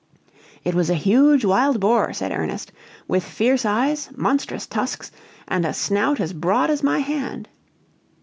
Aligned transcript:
"It 0.63 0.73
was 0.73 0.89
a 0.89 0.95
huge 0.95 1.45
wild 1.45 1.79
boar," 1.79 2.11
said 2.11 2.31
Ernest, 2.31 2.71
"with 3.07 3.23
fierce 3.23 3.65
eyes, 3.65 4.09
monstrous 4.15 4.65
tusks, 4.65 5.11
and 5.47 5.63
a 5.63 5.75
snout 5.75 6.19
as 6.19 6.33
broad 6.33 6.71
as 6.71 6.81
my 6.81 6.97
hand." 6.97 7.47